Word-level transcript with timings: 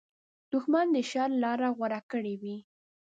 دښمن 0.51 0.87
د 0.95 0.97
شر 1.09 1.29
لاره 1.43 1.69
غوره 1.77 2.01
کړې 2.11 2.33
وي 2.41 2.57